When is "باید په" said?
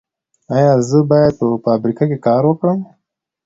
1.09-1.45